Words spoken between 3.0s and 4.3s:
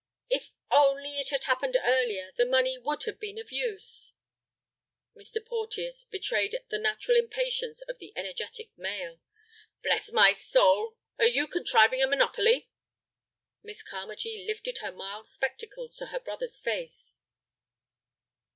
have been of use."